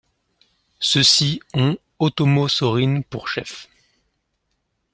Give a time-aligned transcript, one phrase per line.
[0.79, 3.69] Ceux-ci ont Ōtomo Sōrin pour chef.